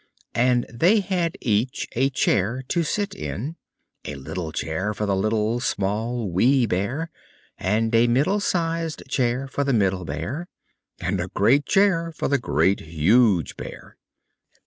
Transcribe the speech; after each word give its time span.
And 0.33 0.65
they 0.67 0.99
had 1.01 1.37
each 1.41 1.87
a 1.91 2.09
chair 2.09 2.63
to 2.69 2.81
sit 2.81 3.13
in; 3.13 3.55
a 4.03 4.15
little 4.15 4.51
chair 4.51 4.95
for 4.95 5.05
the 5.05 5.15
Little, 5.15 5.59
Small, 5.59 6.27
Wee 6.31 6.65
Bear; 6.65 7.11
and 7.59 7.93
a 7.93 8.07
middle 8.07 8.39
sized 8.39 9.03
chair 9.07 9.47
for 9.47 9.63
the 9.63 9.73
Middle 9.73 10.03
Bear, 10.05 10.47
and 10.99 11.21
a 11.21 11.27
great 11.27 11.67
chair 11.67 12.11
for 12.11 12.27
the 12.27 12.39
Great, 12.39 12.79
Huge 12.79 13.55
Bear. 13.57 13.95